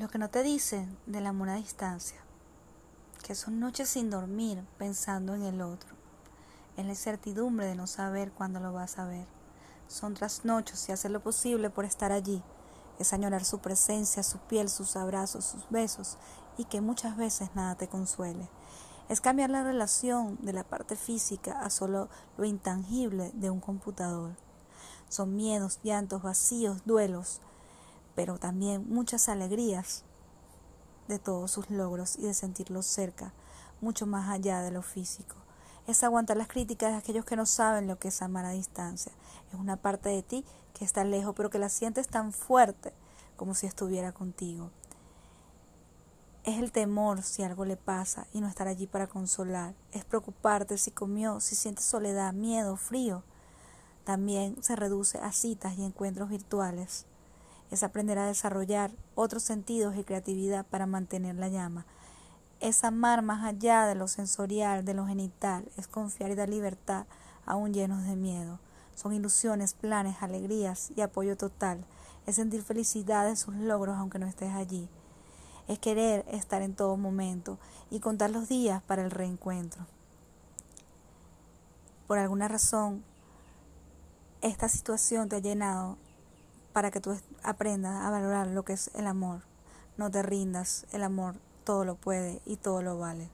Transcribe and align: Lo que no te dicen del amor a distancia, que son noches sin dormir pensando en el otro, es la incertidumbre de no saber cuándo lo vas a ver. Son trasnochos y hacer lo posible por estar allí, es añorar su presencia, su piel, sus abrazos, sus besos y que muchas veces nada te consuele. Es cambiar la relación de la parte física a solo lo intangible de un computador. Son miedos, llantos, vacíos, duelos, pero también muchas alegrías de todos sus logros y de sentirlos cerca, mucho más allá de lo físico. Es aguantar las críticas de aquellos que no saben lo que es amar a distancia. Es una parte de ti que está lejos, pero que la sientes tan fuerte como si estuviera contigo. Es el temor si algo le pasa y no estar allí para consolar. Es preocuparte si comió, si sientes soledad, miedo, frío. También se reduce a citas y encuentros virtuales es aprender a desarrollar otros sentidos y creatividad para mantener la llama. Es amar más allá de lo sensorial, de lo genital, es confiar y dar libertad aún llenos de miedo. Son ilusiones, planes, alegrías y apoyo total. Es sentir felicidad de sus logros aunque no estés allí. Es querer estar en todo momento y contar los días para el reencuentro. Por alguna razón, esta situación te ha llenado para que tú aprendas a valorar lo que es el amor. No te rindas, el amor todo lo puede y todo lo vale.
Lo 0.00 0.08
que 0.08 0.16
no 0.16 0.30
te 0.30 0.42
dicen 0.42 0.96
del 1.04 1.26
amor 1.26 1.50
a 1.50 1.56
distancia, 1.56 2.16
que 3.22 3.34
son 3.34 3.60
noches 3.60 3.90
sin 3.90 4.08
dormir 4.08 4.64
pensando 4.78 5.34
en 5.34 5.42
el 5.42 5.60
otro, 5.60 5.94
es 6.78 6.86
la 6.86 6.92
incertidumbre 6.92 7.66
de 7.66 7.74
no 7.74 7.86
saber 7.86 8.32
cuándo 8.32 8.60
lo 8.60 8.72
vas 8.72 8.98
a 8.98 9.04
ver. 9.04 9.26
Son 9.88 10.14
trasnochos 10.14 10.88
y 10.88 10.92
hacer 10.92 11.10
lo 11.10 11.22
posible 11.22 11.68
por 11.68 11.84
estar 11.84 12.12
allí, 12.12 12.42
es 12.98 13.12
añorar 13.12 13.44
su 13.44 13.58
presencia, 13.58 14.22
su 14.22 14.38
piel, 14.38 14.70
sus 14.70 14.96
abrazos, 14.96 15.44
sus 15.44 15.68
besos 15.68 16.16
y 16.56 16.64
que 16.64 16.80
muchas 16.80 17.18
veces 17.18 17.50
nada 17.54 17.74
te 17.74 17.86
consuele. 17.86 18.48
Es 19.10 19.20
cambiar 19.20 19.50
la 19.50 19.64
relación 19.64 20.38
de 20.40 20.54
la 20.54 20.64
parte 20.64 20.96
física 20.96 21.60
a 21.60 21.68
solo 21.68 22.08
lo 22.38 22.46
intangible 22.46 23.32
de 23.34 23.50
un 23.50 23.60
computador. 23.60 24.34
Son 25.10 25.36
miedos, 25.36 25.78
llantos, 25.82 26.22
vacíos, 26.22 26.86
duelos, 26.86 27.42
pero 28.20 28.36
también 28.36 28.84
muchas 28.86 29.30
alegrías 29.30 30.04
de 31.08 31.18
todos 31.18 31.50
sus 31.50 31.70
logros 31.70 32.18
y 32.18 32.24
de 32.24 32.34
sentirlos 32.34 32.84
cerca, 32.84 33.32
mucho 33.80 34.04
más 34.04 34.28
allá 34.28 34.60
de 34.60 34.70
lo 34.70 34.82
físico. 34.82 35.36
Es 35.86 36.04
aguantar 36.04 36.36
las 36.36 36.46
críticas 36.46 36.92
de 36.92 36.98
aquellos 36.98 37.24
que 37.24 37.34
no 37.34 37.46
saben 37.46 37.86
lo 37.86 37.98
que 37.98 38.08
es 38.08 38.20
amar 38.20 38.44
a 38.44 38.50
distancia. 38.50 39.10
Es 39.50 39.58
una 39.58 39.78
parte 39.78 40.10
de 40.10 40.22
ti 40.22 40.44
que 40.74 40.84
está 40.84 41.02
lejos, 41.02 41.34
pero 41.34 41.48
que 41.48 41.58
la 41.58 41.70
sientes 41.70 42.08
tan 42.08 42.34
fuerte 42.34 42.92
como 43.38 43.54
si 43.54 43.66
estuviera 43.66 44.12
contigo. 44.12 44.70
Es 46.44 46.58
el 46.58 46.72
temor 46.72 47.22
si 47.22 47.42
algo 47.42 47.64
le 47.64 47.78
pasa 47.78 48.26
y 48.34 48.42
no 48.42 48.48
estar 48.48 48.68
allí 48.68 48.86
para 48.86 49.06
consolar. 49.06 49.72
Es 49.92 50.04
preocuparte 50.04 50.76
si 50.76 50.90
comió, 50.90 51.40
si 51.40 51.54
sientes 51.54 51.86
soledad, 51.86 52.34
miedo, 52.34 52.76
frío. 52.76 53.22
También 54.04 54.62
se 54.62 54.76
reduce 54.76 55.16
a 55.16 55.32
citas 55.32 55.78
y 55.78 55.86
encuentros 55.86 56.28
virtuales 56.28 57.06
es 57.70 57.82
aprender 57.82 58.18
a 58.18 58.26
desarrollar 58.26 58.90
otros 59.14 59.42
sentidos 59.42 59.96
y 59.96 60.04
creatividad 60.04 60.66
para 60.66 60.86
mantener 60.86 61.36
la 61.36 61.48
llama. 61.48 61.86
Es 62.58 62.84
amar 62.84 63.22
más 63.22 63.44
allá 63.44 63.86
de 63.86 63.94
lo 63.94 64.08
sensorial, 64.08 64.84
de 64.84 64.94
lo 64.94 65.06
genital, 65.06 65.70
es 65.76 65.86
confiar 65.86 66.30
y 66.30 66.34
dar 66.34 66.48
libertad 66.48 67.06
aún 67.46 67.72
llenos 67.72 68.04
de 68.04 68.16
miedo. 68.16 68.58
Son 68.94 69.12
ilusiones, 69.14 69.72
planes, 69.72 70.16
alegrías 70.20 70.90
y 70.94 71.00
apoyo 71.00 71.36
total. 71.36 71.84
Es 72.26 72.36
sentir 72.36 72.62
felicidad 72.62 73.26
de 73.26 73.36
sus 73.36 73.54
logros 73.54 73.96
aunque 73.96 74.18
no 74.18 74.26
estés 74.26 74.52
allí. 74.54 74.88
Es 75.68 75.78
querer 75.78 76.24
estar 76.28 76.62
en 76.62 76.74
todo 76.74 76.96
momento 76.96 77.58
y 77.90 78.00
contar 78.00 78.30
los 78.30 78.48
días 78.48 78.82
para 78.82 79.02
el 79.02 79.10
reencuentro. 79.10 79.86
Por 82.06 82.18
alguna 82.18 82.48
razón, 82.48 83.04
esta 84.42 84.68
situación 84.68 85.28
te 85.28 85.36
ha 85.36 85.40
llenado 85.40 85.96
para 86.80 86.90
que 86.90 87.00
tú 87.02 87.14
aprendas 87.42 88.06
a 88.06 88.08
valorar 88.08 88.46
lo 88.46 88.62
que 88.62 88.72
es 88.72 88.90
el 88.94 89.06
amor. 89.06 89.42
No 89.98 90.10
te 90.10 90.22
rindas, 90.22 90.86
el 90.92 91.02
amor 91.02 91.34
todo 91.62 91.84
lo 91.84 91.94
puede 91.94 92.40
y 92.46 92.56
todo 92.56 92.80
lo 92.80 92.98
vale. 92.98 93.28